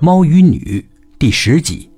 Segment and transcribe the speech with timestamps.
[0.00, 0.84] 猫与女》
[1.18, 1.88] 第十集。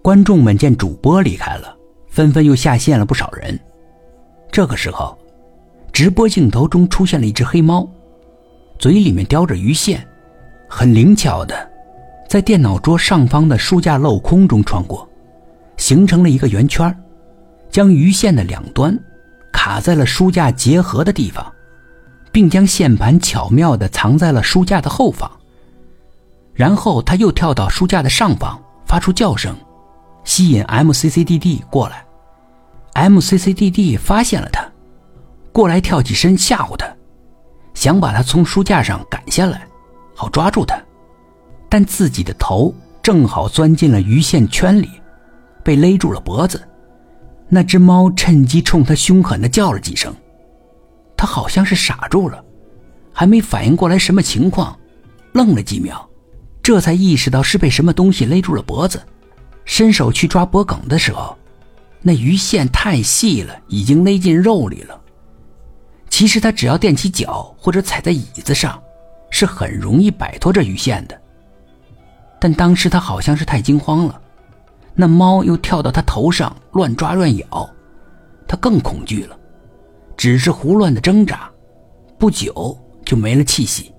[0.00, 1.76] 观众们见主播离开了，
[2.08, 3.58] 纷纷又下线了不少人。
[4.52, 5.18] 这个时候，
[5.92, 7.88] 直播镜头中出现了一只黑猫，
[8.78, 10.06] 嘴里面叼着鱼线，
[10.68, 11.70] 很灵巧的，
[12.28, 15.06] 在电脑桌上方的书架镂空中穿过，
[15.76, 16.96] 形成了一个圆圈，
[17.68, 18.96] 将鱼线的两端
[19.52, 21.52] 卡在了书架结合的地方，
[22.30, 25.28] 并将线盘巧妙的藏在了书架的后方。
[26.54, 29.54] 然后他又跳到书架的上方，发出叫声。
[30.24, 32.04] 吸引 MCCDD 过来
[32.94, 34.66] ，MCCDD 发现了他，
[35.52, 36.86] 过来跳起身吓唬他，
[37.74, 39.66] 想把他从书架上赶下来，
[40.14, 40.80] 好抓住他，
[41.68, 44.88] 但自己的头正好钻进了鱼线圈里，
[45.62, 46.66] 被勒住了脖子。
[47.50, 50.14] 那只猫趁机冲他凶狠地叫了几声，
[51.16, 52.42] 他好像是傻住了，
[53.12, 54.74] 还没反应过来什么情况，
[55.32, 56.08] 愣了几秒，
[56.64, 59.00] 这才意识到是被什么东西勒住了脖子。
[59.66, 61.36] 伸手去抓脖梗的时候，
[62.00, 64.98] 那鱼线太细了，已经勒进肉里了。
[66.08, 68.82] 其实他只要踮起脚或者踩在椅子上，
[69.28, 71.20] 是很容易摆脱这鱼线的。
[72.40, 74.18] 但当时他好像是太惊慌了，
[74.94, 77.70] 那猫又跳到他头上乱抓乱咬，
[78.48, 79.38] 他更恐惧了，
[80.16, 81.50] 只是胡乱的挣扎，
[82.18, 83.93] 不久就没了气息，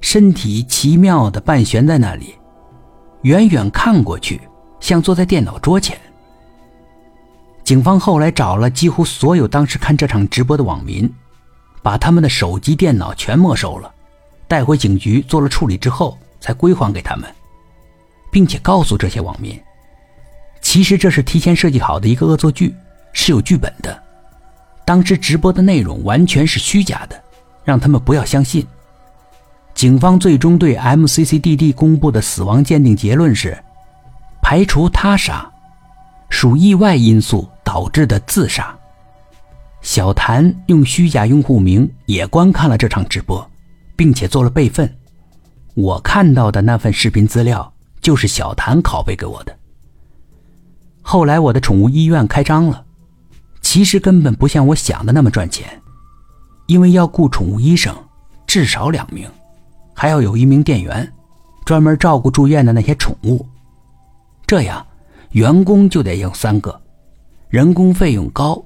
[0.00, 2.34] 身体奇妙的半悬在那里。
[3.22, 4.40] 远远看过去，
[4.80, 5.98] 像坐在电脑桌前。
[7.64, 11.12] 警方后来找了几乎所有当时看这场直播的网民，
[11.82, 13.92] 把他们的手机、电脑全没收了，
[14.46, 17.28] 带回警局做了处理之后，才归还给他们，
[18.30, 19.60] 并且告诉这些网民，
[20.62, 22.74] 其实这是提前设计好的一个恶作剧，
[23.12, 24.02] 是有剧本的，
[24.86, 27.22] 当时直播的内容完全是虚假的，
[27.64, 28.66] 让他们不要相信。
[29.78, 33.56] 警方最终对 MCCDD 公布的死亡鉴定结论是：
[34.42, 35.48] 排除他杀，
[36.28, 38.76] 属意外因素导致的自杀。
[39.80, 43.48] 小谭用虚假用户名也观看了这场直播，
[43.94, 44.92] 并且做了备份。
[45.74, 49.56] 我看到的那份视频资料就是小谭拷贝给我的。
[51.02, 52.84] 后来我的宠物医院开张了，
[53.60, 55.80] 其实根本不像我想的那么赚钱，
[56.66, 57.94] 因为要雇宠物医生，
[58.44, 59.30] 至少两名。
[60.00, 61.12] 还要有一名店员，
[61.64, 63.44] 专门照顾住院的那些宠物，
[64.46, 64.86] 这样
[65.32, 66.80] 员工就得有三个，
[67.48, 68.64] 人工费用高。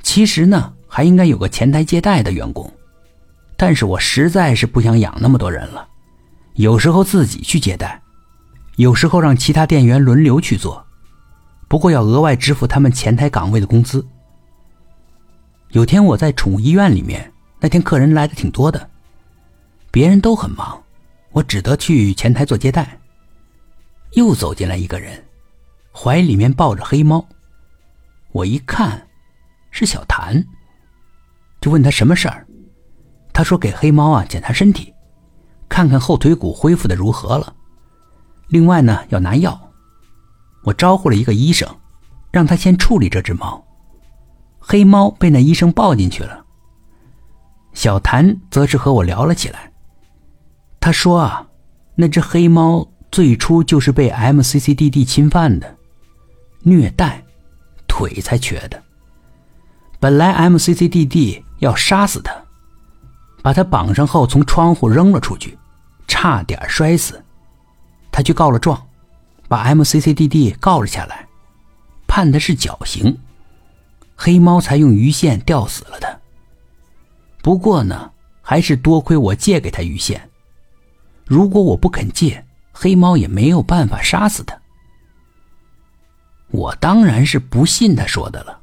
[0.00, 2.72] 其实呢，还应该有个前台接待的员工，
[3.56, 5.88] 但是我实在是不想养那么多人了，
[6.54, 8.00] 有时候自己去接待，
[8.76, 10.86] 有时候让其他店员轮流去做，
[11.66, 14.06] 不过要额外支付他们前台岗位的工资。
[15.70, 17.28] 有天我在宠物医院里面，
[17.58, 18.88] 那天客人来的挺多的。
[19.92, 20.82] 别人都很忙，
[21.32, 22.98] 我只得去前台做接待。
[24.12, 25.22] 又走进来一个人，
[25.94, 27.24] 怀里面抱着黑猫。
[28.32, 29.06] 我一看，
[29.70, 30.42] 是小谭，
[31.60, 32.46] 就问他什么事儿。
[33.34, 34.94] 他说给黑猫啊检查身体，
[35.68, 37.54] 看看后腿骨恢复的如何了。
[38.48, 39.58] 另外呢要拿药。
[40.64, 41.68] 我招呼了一个医生，
[42.30, 43.62] 让他先处理这只猫。
[44.58, 46.46] 黑猫被那医生抱进去了。
[47.74, 49.71] 小谭则是和我聊了起来。
[50.82, 51.46] 他说啊，
[51.94, 55.76] 那只黑猫最初就是被 MCCDD 侵犯的，
[56.62, 57.22] 虐待，
[57.86, 58.82] 腿才瘸的。
[60.00, 62.34] 本来 MCCDD 要杀死他，
[63.42, 65.56] 把他绑上后从窗户扔了出去，
[66.08, 67.22] 差点摔死。
[68.10, 68.84] 他去告了状，
[69.46, 71.28] 把 MCCDD 告了下来，
[72.08, 73.16] 判的是绞刑。
[74.16, 76.08] 黑猫才用鱼线吊死了他。
[77.40, 78.10] 不过呢，
[78.42, 80.28] 还是多亏我借给他鱼线。
[81.24, 84.58] 如果我不肯借，黑猫也没有办法杀死他。
[86.48, 88.60] 我当然是不信他说的了。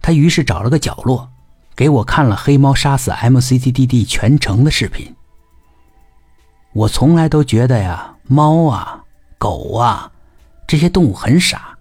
[0.00, 1.30] 他于是找了个角落，
[1.76, 5.14] 给我看了黑猫杀死 MCCDD 全程的视频。
[6.72, 9.04] 我从来都觉得呀，猫啊、
[9.36, 10.10] 狗啊
[10.66, 11.76] 这些动物很傻，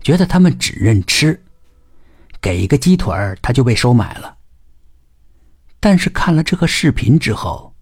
[0.00, 1.42] 觉得它们只认吃，
[2.40, 4.36] 给一个鸡腿儿它就被收买了。
[5.80, 7.73] 但是看了这个视频之后，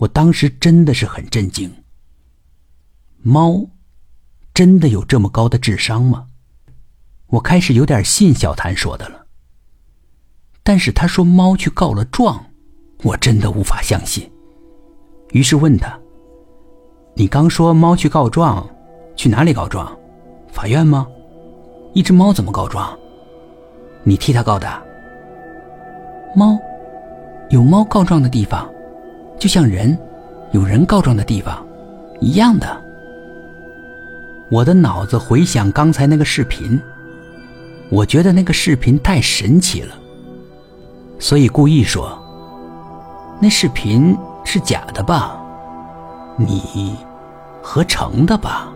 [0.00, 1.70] 我当时真的是很震惊。
[3.20, 3.68] 猫，
[4.54, 6.26] 真的有这么高的智商吗？
[7.26, 9.26] 我开始有点信小谭说的了。
[10.62, 12.46] 但是他说猫去告了状，
[13.02, 14.30] 我真的无法相信。
[15.32, 16.00] 于是问他
[17.14, 18.66] ：“你刚说猫去告状，
[19.14, 19.94] 去哪里告状？
[20.50, 21.06] 法院吗？
[21.92, 22.98] 一只猫怎么告状？
[24.02, 24.66] 你替他告的？
[26.34, 26.58] 猫，
[27.50, 28.66] 有猫告状的地方。”
[29.40, 29.98] 就像人，
[30.52, 31.66] 有人告状的地方，
[32.20, 32.80] 一样的。
[34.50, 36.78] 我的脑子回想刚才那个视频，
[37.88, 39.94] 我觉得那个视频太神奇了，
[41.18, 42.18] 所以故意说
[43.40, 44.14] ：“那视频
[44.44, 45.40] 是假的吧？
[46.36, 46.94] 你
[47.62, 48.70] 合成的吧？”